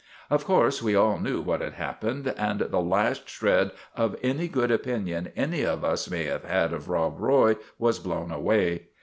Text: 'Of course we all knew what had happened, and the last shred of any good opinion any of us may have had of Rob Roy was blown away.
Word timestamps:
'Of 0.31 0.45
course 0.45 0.81
we 0.81 0.95
all 0.95 1.19
knew 1.19 1.41
what 1.41 1.61
had 1.61 1.73
happened, 1.73 2.33
and 2.35 2.59
the 2.59 2.79
last 2.79 3.29
shred 3.29 3.69
of 3.95 4.15
any 4.23 4.47
good 4.47 4.71
opinion 4.71 5.31
any 5.35 5.61
of 5.63 5.83
us 5.85 6.09
may 6.09 6.23
have 6.23 6.43
had 6.43 6.73
of 6.73 6.89
Rob 6.89 7.19
Roy 7.19 7.57
was 7.77 7.99
blown 7.99 8.31
away. 8.31 8.87